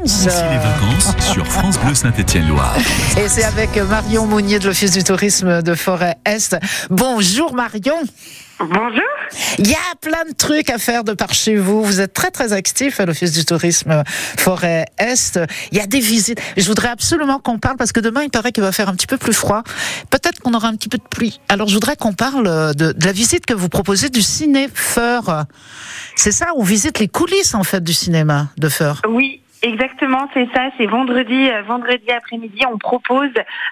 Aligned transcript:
vacances. 0.00 0.26
Ici 0.26 0.28
les 0.50 0.58
vacances 0.58 1.32
sur 1.32 1.46
France 1.46 1.78
Bleu 1.78 1.94
Saint-Étienne-Loire. 1.94 2.76
Et 3.18 3.28
c'est 3.28 3.44
avec 3.44 3.76
Marion 3.76 4.26
Monnier 4.26 4.58
de 4.58 4.66
l'Office 4.66 4.92
du 4.92 5.04
tourisme 5.04 5.62
de 5.62 5.74
Forêt-Est. 5.74 6.56
Bonjour 6.90 7.54
Marion. 7.54 7.96
Bonjour. 8.58 9.00
Il 9.58 9.68
y 9.68 9.74
a 9.74 9.96
plein 10.00 10.24
de 10.28 10.34
trucs 10.36 10.68
à 10.68 10.76
faire 10.76 11.02
de 11.02 11.14
par 11.14 11.32
chez 11.32 11.56
vous. 11.56 11.82
Vous 11.82 12.00
êtes 12.00 12.12
très 12.12 12.30
très 12.30 12.52
actif 12.52 13.00
à 13.00 13.06
l'Office 13.06 13.32
du 13.32 13.44
tourisme 13.44 14.02
Forêt-Est. 14.38 15.40
Il 15.72 15.78
y 15.78 15.80
a 15.80 15.86
des 15.86 16.00
visites. 16.00 16.40
Je 16.56 16.66
voudrais 16.66 16.88
absolument 16.88 17.38
qu'on 17.38 17.58
parle 17.58 17.76
parce 17.76 17.92
que 17.92 18.00
demain 18.00 18.22
il 18.22 18.30
paraît 18.30 18.52
qu'il 18.52 18.62
va 18.62 18.72
faire 18.72 18.88
un 18.88 18.94
petit 18.94 19.06
peu 19.06 19.16
plus 19.16 19.32
froid. 19.32 19.62
Peut-être 20.10 20.40
qu'on 20.40 20.54
aura 20.54 20.68
un 20.68 20.76
petit 20.76 20.88
peu 20.88 20.98
de 20.98 21.08
pluie. 21.08 21.40
Alors 21.48 21.68
je 21.68 21.74
voudrais 21.74 21.96
qu'on 21.96 22.12
parle 22.12 22.74
de, 22.74 22.92
de, 22.92 23.04
la 23.04 23.12
visite 23.12 23.46
que 23.46 23.54
vous 23.54 23.68
proposez 23.68 24.08
du 24.08 24.22
ciné 24.22 24.68
Feur. 24.72 25.46
C'est 26.16 26.32
ça, 26.32 26.48
on 26.56 26.62
visite 26.62 26.98
les 26.98 27.08
coulisses 27.08 27.54
en 27.54 27.64
fait 27.64 27.82
du 27.82 27.94
cinéma 27.94 28.48
de 28.58 28.68
Feur. 28.68 29.00
Oui, 29.08 29.39
Exactement, 29.62 30.28
c'est 30.32 30.48
ça. 30.54 30.70
C'est 30.78 30.86
vendredi, 30.86 31.50
euh, 31.50 31.62
vendredi 31.62 32.10
après-midi, 32.10 32.64
on 32.72 32.78
propose 32.78 33.30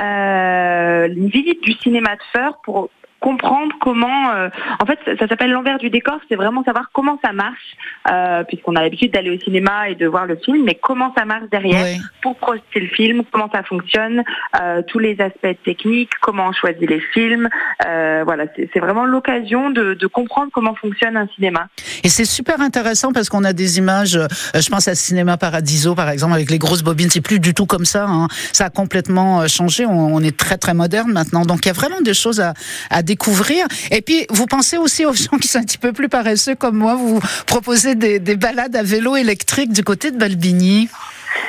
euh, 0.00 1.08
une 1.08 1.28
visite 1.28 1.62
du 1.62 1.72
cinéma 1.72 2.16
de 2.16 2.22
Feur 2.32 2.60
pour 2.62 2.90
comprendre 3.20 3.72
comment, 3.80 4.30
euh, 4.32 4.48
en 4.80 4.86
fait, 4.86 4.98
ça, 5.04 5.16
ça 5.18 5.28
s'appelle 5.28 5.50
l'envers 5.50 5.78
du 5.78 5.90
décor, 5.90 6.18
c'est 6.28 6.36
vraiment 6.36 6.64
savoir 6.64 6.90
comment 6.92 7.18
ça 7.22 7.32
marche, 7.32 7.76
euh, 8.10 8.42
puisqu'on 8.44 8.74
a 8.76 8.82
l'habitude 8.82 9.12
d'aller 9.12 9.30
au 9.30 9.38
cinéma 9.40 9.88
et 9.90 9.94
de 9.94 10.06
voir 10.06 10.26
le 10.26 10.36
film, 10.36 10.64
mais 10.64 10.74
comment 10.74 11.12
ça 11.16 11.24
marche 11.24 11.48
derrière 11.50 11.84
Oui. 11.84 12.00
pour 12.22 12.36
projeter 12.36 12.80
le 12.80 12.88
film, 12.88 13.22
comment 13.30 13.50
ça 13.52 13.62
fonctionne, 13.62 14.22
euh, 14.60 14.82
tous 14.88 14.98
les 14.98 15.20
aspects 15.20 15.56
techniques, 15.64 16.10
comment 16.20 16.48
on 16.48 16.52
choisit 16.52 16.88
les 16.88 17.00
films, 17.12 17.48
euh, 17.86 18.22
voilà, 18.24 18.44
c'est 18.56 18.80
vraiment 18.80 19.04
l'occasion 19.04 19.70
de, 19.70 19.94
de 19.94 20.06
comprendre 20.06 20.50
comment 20.52 20.74
fonctionne 20.74 21.16
un 21.16 21.28
cinéma. 21.34 21.68
Et 22.04 22.08
c'est 22.08 22.24
super 22.24 22.60
intéressant 22.60 23.12
parce 23.12 23.28
qu'on 23.28 23.44
a 23.44 23.52
des 23.52 23.78
images, 23.78 24.16
euh, 24.16 24.26
je 24.54 24.68
pense 24.70 24.88
à 24.88 24.94
Cinéma 24.94 25.36
Paradiso 25.36 25.94
par 25.94 26.08
exemple, 26.08 26.34
avec 26.34 26.50
les 26.50 26.58
grosses 26.58 26.82
bobines, 26.82 27.10
c'est 27.10 27.20
plus 27.20 27.40
du 27.40 27.52
tout 27.54 27.66
comme 27.66 27.84
ça, 27.84 28.06
hein. 28.06 28.28
ça 28.52 28.66
a 28.66 28.70
complètement 28.70 29.42
euh, 29.42 29.46
changé, 29.46 29.84
on, 29.86 30.14
on 30.14 30.20
est 30.20 30.36
très 30.36 30.56
très 30.56 30.74
moderne 30.74 31.12
maintenant, 31.12 31.44
donc 31.44 31.64
il 31.64 31.68
y 31.68 31.70
a 31.70 31.74
vraiment 31.74 32.00
des 32.00 32.14
choses 32.14 32.40
à, 32.40 32.54
à 32.90 33.02
découvrir. 33.10 33.66
Et 33.90 34.02
puis 34.02 34.26
vous 34.30 34.46
pensez 34.46 34.76
aussi 34.76 35.04
aux 35.04 35.12
gens 35.12 35.36
qui 35.40 35.48
sont 35.48 35.58
un 35.58 35.64
petit 35.64 35.78
peu 35.78 35.92
plus 35.92 36.08
paresseux 36.08 36.54
comme 36.54 36.76
moi, 36.76 36.94
vous 36.94 37.20
proposez 37.46 37.94
des, 37.94 38.18
des 38.18 38.36
balades 38.36 38.76
à 38.76 38.82
vélo 38.82 39.16
électrique 39.16 39.72
du 39.72 39.82
côté 39.82 40.10
de 40.10 40.18
Balbigny. 40.18 40.88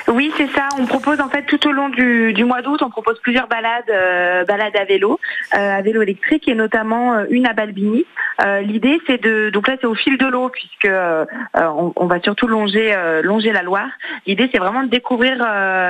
Oui, 0.08 0.32
c'est 0.38 0.50
ça. 0.52 0.68
On 0.80 0.86
propose 0.86 1.20
en 1.22 1.30
fait 1.30 1.44
tout 1.44 1.68
au 1.68 1.72
long 1.72 1.90
du, 1.90 2.44
mois 2.44 2.62
d'août, 2.62 2.82
on 2.82 2.90
propose 2.90 3.20
plusieurs 3.20 3.48
balades, 3.48 3.90
euh, 3.90 4.44
balades 4.46 4.76
à 4.76 4.86
vélo, 4.86 5.20
euh, 5.54 5.78
à 5.78 5.82
vélo 5.82 6.02
électrique 6.02 6.48
et 6.48 6.56
notamment 6.56 7.14
euh, 7.14 7.26
une 7.30 7.46
à 7.46 7.54
Balbigny. 7.54 8.06
Euh, 8.44 8.62
L'idée, 8.62 9.00
c'est 9.08 9.22
de 9.22 9.50
donc 9.52 9.68
là 9.68 9.76
c'est 9.80 9.88
au 9.88 9.96
fil 9.96 10.18
de 10.18 10.26
l'eau 10.26 10.50
puisque 10.50 10.86
euh, 10.86 11.26
on, 11.54 12.06
va 12.08 12.20
surtout 12.22 12.48
longer 12.48 12.96
longer 13.24 13.52
la 13.52 13.62
Loire. 13.62 13.90
L'idée, 14.26 14.50
c'est 14.52 14.60
vraiment 14.60 14.84
de 14.84 14.90
découvrir 14.90 15.36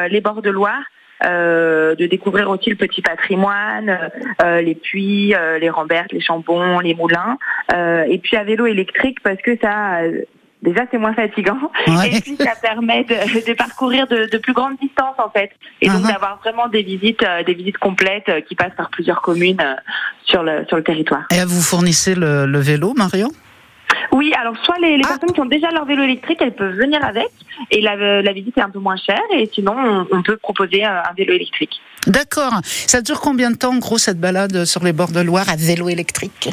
les 0.10 0.22
bords 0.22 0.42
de 0.42 0.50
Loire. 0.50 0.82
Euh, 1.26 1.96
de 1.96 2.06
découvrir 2.08 2.50
aussi 2.50 2.70
le 2.70 2.76
petit 2.76 3.02
patrimoine, 3.02 3.98
euh, 4.44 4.62
les 4.62 4.76
puits, 4.76 5.34
euh, 5.36 5.60
les 5.60 5.70
rembertes, 5.70 6.12
les 6.12 6.22
chambons, 6.22 6.80
les 6.80 6.94
moulins, 6.96 7.38
euh, 7.74 8.04
et 8.08 8.18
puis 8.18 8.38
à 8.38 8.44
vélo 8.44 8.66
électrique 8.66 9.20
parce 9.24 9.42
que 9.42 9.58
ça, 9.62 10.02
euh, 10.02 10.22
déjà 10.62 10.82
c'est 10.92 10.98
moins 10.98 11.14
fatigant, 11.14 11.58
Ouais. 11.88 12.10
et 12.16 12.22
puis 12.22 12.36
ça 12.38 12.54
permet 12.62 13.04
de, 13.04 13.48
de 13.50 13.54
parcourir 13.54 14.08
de, 14.08 14.30
de 14.32 14.38
plus 14.38 14.54
grandes 14.54 14.78
distances 14.82 15.16
en 15.18 15.30
fait, 15.30 15.52
et 15.82 15.88
donc 15.90 16.02
Mhm. 16.04 16.08
d'avoir 16.12 16.38
vraiment 16.40 16.68
des 16.68 16.84
visites, 16.84 17.24
euh, 17.24 17.44
des 17.44 17.54
visites 17.54 17.78
complètes 17.78 18.30
euh, 18.30 18.42
qui 18.42 18.56
passent 18.56 18.76
par 18.78 18.90
plusieurs 18.90 19.22
communes 19.22 19.62
euh, 19.62 19.76
sur 20.26 20.44
le 20.44 20.66
sur 20.68 20.78
le 20.78 20.84
territoire. 20.84 21.24
Et 21.32 21.44
vous 21.46 21.62
fournissez 21.62 22.16
le, 22.16 22.46
le 22.46 22.60
vélo, 22.60 22.94
Marion? 22.96 23.30
Oui, 24.14 24.34
alors 24.40 24.56
soit 24.64 24.76
les, 24.82 24.98
les 24.98 25.04
Ah. 25.06 25.10
personnes 25.10 25.32
qui 25.34 25.40
ont 25.42 25.46
déjà 25.46 25.72
leur 25.72 25.86
vélo 25.86 26.04
électrique, 26.04 26.40
elles 26.42 26.54
peuvent 26.56 26.76
venir 26.76 27.04
avec, 27.04 27.30
et 27.72 27.80
la, 27.82 27.96
la 28.22 28.34
visite 28.34 28.58
est 28.58 28.62
un 28.62 28.70
peu 28.70 28.80
moins 28.80 28.98
chère, 28.98 29.22
et 29.34 29.50
sinon 29.54 29.74
on, 29.78 30.08
on 30.18 30.22
peut 30.22 30.38
proposer 30.38 30.84
un, 30.84 30.96
un 31.10 31.14
vélo 31.18 31.34
électrique. 31.34 31.82
D'accord. 32.08 32.54
Ça 32.66 33.02
dure 33.02 33.22
combien 33.22 33.52
de 33.52 33.56
temps 33.58 33.72
en 33.74 33.78
gros 33.78 33.98
cette 33.98 34.20
balade 34.20 34.66
sur 34.66 34.84
les 34.84 34.92
bords 34.94 35.12
de 35.12 35.22
Loire 35.22 35.48
à 35.50 35.56
vélo 35.56 35.88
électrique? 35.90 36.50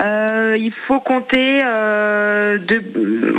Euh, 0.00 0.56
il 0.58 0.72
faut 0.86 1.00
compter 1.00 1.60
euh, 1.64 2.58
deux, 2.58 2.82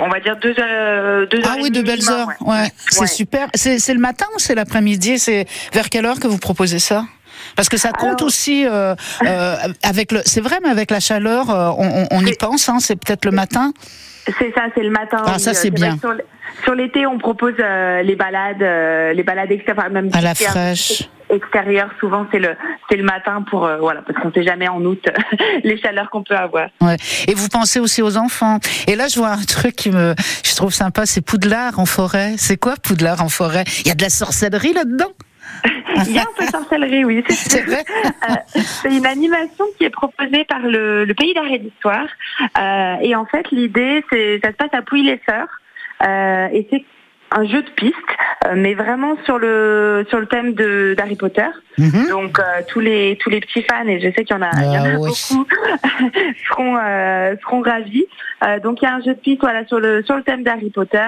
on 0.02 0.08
va 0.10 0.20
dire 0.20 0.38
deux, 0.42 0.54
euh, 0.58 1.26
deux 1.26 1.42
Ah 1.44 1.50
heures 1.50 1.56
oui, 1.62 1.70
de 1.70 1.76
demie 1.82 1.88
belles 1.88 2.00
minimum, 2.00 2.20
heures. 2.20 2.28
ouais. 2.42 2.62
Ouais, 2.62 2.72
c'est 2.90 3.02
Ouais. 3.02 3.08
super. 3.08 3.48
C'est 3.56 3.78
c'est 3.80 3.94
le 3.94 4.00
matin 4.00 4.26
ou 4.36 4.40
c'est 4.40 4.56
l'après-midi? 4.56 5.20
C'est 5.20 5.46
vers 5.74 5.90
quelle 5.90 6.06
heure 6.06 6.20
que 6.20 6.28
vous 6.28 6.38
proposez 6.38 6.80
ça? 6.80 7.04
Parce 7.56 7.70
que 7.70 7.78
ça 7.78 7.92
compte 7.92 8.20
Alors- 8.20 8.24
aussi 8.28 8.66
euh, 8.66 8.96
euh, 9.26 9.56
avec 9.84 10.12
le. 10.12 10.22
C'est 10.26 10.42
vrai, 10.42 10.58
mais 10.64 10.70
avec 10.70 10.92
la 10.92 11.00
chaleur, 11.00 11.50
euh, 11.50 11.70
on, 11.78 12.04
on- 12.04 12.08
on 12.12 12.26
y 12.26 12.34
pense. 12.34 12.70
Hein, 12.70 12.78
c'est 12.80 12.96
peut-être 12.96 13.26
le 13.26 13.32
matin. 13.32 13.74
C'est 14.38 14.54
ça, 14.54 14.66
c'est 14.76 14.84
le 14.84 14.92
matin. 14.92 15.24
Ah, 15.26 15.34
oui. 15.36 15.40
ça, 15.40 15.52
Euh, 15.52 15.54
c'est 15.54 15.72
bien. 15.72 15.98
Sur, 16.64 16.76
l'été, 16.76 17.06
on 17.08 17.18
propose 17.18 17.54
euh, 17.60 18.02
les 18.04 18.16
balades, 18.16 18.62
euh, 18.62 19.14
les 19.14 19.24
balades 19.24 19.52
extérieures, 19.52 19.90
même 19.90 20.10
À 20.14 20.22
la 20.22 20.36
fraîche. 20.36 21.04
extérieur. 21.30 21.90
Souvent, 22.00 22.28
c'est 22.32 22.40
le, 22.40 22.56
c'est 22.90 22.98
le 22.98 23.04
matin 23.04 23.44
pour, 23.50 23.66
euh, 23.66 23.78
voilà, 23.78 24.02
parce 24.06 24.20
qu'on 24.22 24.32
sait 24.32 24.44
jamais 24.44 24.68
en 24.68 24.84
août 24.84 25.04
les 25.64 25.80
chaleurs 25.80 26.10
qu'on 26.12 26.24
peut 26.24 26.36
avoir. 26.36 26.68
Ouais. 26.82 26.98
Et 27.28 27.34
vous 27.34 27.48
pensez 27.48 27.80
aussi 27.80 28.02
aux 28.02 28.18
enfants. 28.18 28.60
Et 28.88 28.96
là, 28.96 29.08
je 29.08 29.18
vois 29.20 29.30
un 29.30 29.44
truc 29.44 29.76
qui 29.76 29.90
me, 29.90 30.14
je 30.44 30.56
trouve 30.56 30.74
sympa, 30.74 31.06
c'est 31.06 31.22
Poudlard 31.22 31.80
en 31.80 31.86
forêt. 31.86 32.34
C'est 32.38 32.58
quoi 32.58 32.76
Poudlard 32.82 33.24
en 33.24 33.30
forêt? 33.30 33.64
Il 33.82 33.88
y 33.88 33.92
a 33.92 33.96
de 33.96 34.04
la 34.04 34.10
sorcellerie 34.10 34.74
là-dedans? 34.74 35.12
Il 36.08 36.12
y 36.14 36.20
a 36.20 36.22
un 36.22 36.26
peu 36.38 36.46
de 36.46 36.50
sorcellerie, 36.50 37.06
oui. 37.06 37.24
c'est 37.30 37.62
vrai. 37.62 37.84
Euh, 38.30 38.34
c'est 38.54 38.96
une 38.96 39.06
animation 39.06 39.66
qui 39.78 39.86
est 39.86 39.90
proposée 39.90 40.44
par 40.46 40.60
le, 40.60 41.06
le 41.06 41.14
Pays 41.14 41.34
d'Arrêt 41.34 41.60
d'Histoire. 41.60 42.08
Euh, 42.58 42.96
et 43.02 43.16
en 43.16 43.26
fait, 43.26 43.50
l'idée, 43.52 44.04
c'est 44.12 44.40
ça 44.44 44.52
se 44.52 44.56
passe 44.56 44.74
à 44.74 44.82
Pouilly-les-Sœurs. 44.82 45.48
Euh, 46.08 46.48
et 46.54 46.68
c'est 46.72 46.86
un 47.32 47.46
jeu 47.46 47.62
de 47.62 47.70
piste, 47.70 47.94
euh, 48.46 48.54
mais 48.56 48.74
vraiment 48.74 49.16
sur 49.26 49.38
le 49.38 50.06
sur 50.10 50.20
le 50.20 50.26
thème 50.26 50.54
de 50.54 50.96
d'Harry 50.98 51.16
Potter. 51.16 51.46
Mhm. 51.78 52.08
Donc 52.10 52.40
euh, 52.40 52.44
tous 52.68 52.80
les 52.80 53.18
tous 53.22 53.30
les 53.30 53.40
petits 53.40 53.64
fans 53.64 53.86
et 53.86 54.00
je 54.00 54.08
sais 54.16 54.24
qu'il 54.24 54.36
y 54.36 54.40
en 54.40 54.42
a, 54.42 54.50
il 54.58 54.74
y 54.74 54.78
en 54.78 54.84
a 54.84 54.90
Ah 54.94 55.00
oui. 55.00 55.10
beaucoup 55.10 55.46
seront 56.50 56.78
euh, 56.78 57.36
seront 57.44 57.62
ravis. 57.62 58.06
Euh, 58.44 58.60
donc 58.60 58.82
il 58.82 58.86
y 58.86 58.88
a 58.88 58.96
un 58.96 59.02
jeu 59.02 59.14
de 59.14 59.20
piste 59.20 59.42
voilà 59.42 59.66
sur 59.68 59.80
le 59.80 60.04
sur 60.04 60.16
le 60.16 60.24
thème 60.24 60.44
d'Harry 60.44 60.72
Potter. 60.72 61.08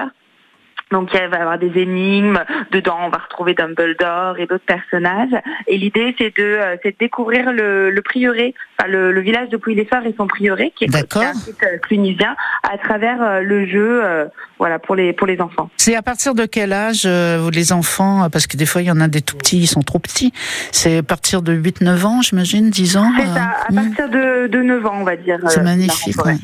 Donc 0.92 1.10
il 1.12 1.18
va 1.28 1.38
y 1.38 1.40
avoir 1.40 1.58
des 1.58 1.72
énigmes 1.76 2.38
dedans, 2.70 2.98
on 3.06 3.08
va 3.08 3.18
retrouver 3.18 3.54
Dumbledore 3.54 4.38
et 4.38 4.46
d'autres 4.46 4.64
personnages. 4.64 5.34
Et 5.66 5.78
l'idée 5.78 6.14
c'est 6.18 6.36
de 6.36 6.44
euh, 6.44 6.76
c'est 6.82 6.92
de 6.92 6.96
découvrir 6.98 7.52
le, 7.52 7.90
le 7.90 8.02
prieuré, 8.02 8.54
enfin 8.78 8.88
le, 8.88 9.10
le 9.10 9.20
village 9.20 9.48
de 9.48 9.56
Pouilly-les-Sœurs 9.56 10.06
et 10.06 10.14
son 10.16 10.26
prieuré 10.26 10.72
qui 10.76 10.84
est, 10.84 10.88
qui 10.88 10.96
est 10.96 11.00
D'accord. 11.00 11.22
un 11.22 11.34
site 11.34 11.62
euh, 11.62 11.78
clunisien 11.78 12.36
à 12.70 12.78
travers 12.78 13.22
euh, 13.22 13.40
le 13.40 13.66
jeu 13.66 14.04
euh, 14.04 14.26
voilà 14.58 14.78
pour 14.78 14.94
les 14.94 15.12
pour 15.12 15.26
les 15.26 15.40
enfants. 15.40 15.70
C'est 15.76 15.96
à 15.96 16.02
partir 16.02 16.34
de 16.34 16.46
quel 16.46 16.72
âge 16.72 17.02
euh, 17.04 17.50
les 17.50 17.72
enfants 17.72 18.28
Parce 18.30 18.46
que 18.46 18.56
des 18.56 18.66
fois, 18.66 18.82
il 18.82 18.86
y 18.86 18.90
en 18.90 19.00
a 19.00 19.08
des 19.08 19.20
tout 19.20 19.36
petits, 19.36 19.58
ils 19.58 19.66
sont 19.66 19.82
trop 19.82 19.98
petits. 19.98 20.32
C'est 20.70 20.98
à 20.98 21.02
partir 21.02 21.42
de 21.42 21.52
8-9 21.52 22.04
ans, 22.04 22.22
j'imagine, 22.22 22.70
10 22.70 22.96
ans 22.96 23.10
C'est 23.16 23.24
à 23.24 23.66
hmm. 23.70 23.74
partir 23.74 24.08
de, 24.08 24.46
de 24.46 24.62
9 24.62 24.86
ans 24.86 24.98
on 25.00 25.04
va 25.04 25.16
dire. 25.16 25.38
C'est 25.48 25.62
magnifique. 25.62 26.24
ouais. 26.24 26.36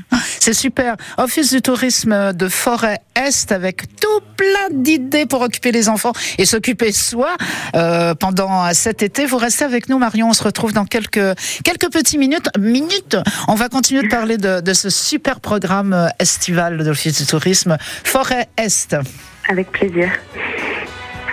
C'est 0.48 0.54
super. 0.54 0.96
Office 1.18 1.52
du 1.52 1.60
tourisme 1.60 2.32
de 2.32 2.48
Forêt 2.48 3.00
Est 3.14 3.52
avec 3.52 3.82
tout 4.00 4.20
plein 4.34 4.70
d'idées 4.70 5.26
pour 5.26 5.42
occuper 5.42 5.72
les 5.72 5.90
enfants 5.90 6.14
et 6.38 6.46
s'occuper 6.46 6.90
soi 6.90 7.36
euh, 7.76 8.14
pendant 8.14 8.72
cet 8.72 9.02
été. 9.02 9.26
Vous 9.26 9.36
restez 9.36 9.66
avec 9.66 9.90
nous, 9.90 9.98
Marion. 9.98 10.30
On 10.30 10.32
se 10.32 10.42
retrouve 10.42 10.72
dans 10.72 10.86
quelques 10.86 11.36
quelques 11.64 11.92
petites 11.92 12.18
minutes. 12.18 12.48
Minutes. 12.58 13.18
On 13.46 13.56
va 13.56 13.68
continuer 13.68 14.04
de 14.04 14.08
parler 14.08 14.38
de, 14.38 14.62
de 14.62 14.72
ce 14.72 14.88
super 14.88 15.40
programme 15.40 15.92
euh, 15.92 16.08
estival 16.18 16.78
de 16.78 16.84
l'Office 16.84 17.20
du 17.20 17.26
tourisme 17.26 17.76
Forêt 18.04 18.48
Est. 18.56 18.96
Avec 19.50 19.70
plaisir. 19.70 20.10